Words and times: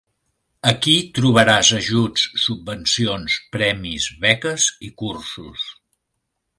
Aquí 0.69 0.93
trobaràs 1.17 1.69
ajuts, 1.81 2.25
subvencions, 2.45 3.37
premis, 3.59 4.11
beques 4.27 4.67
i 4.91 4.95
cursos. 5.05 5.73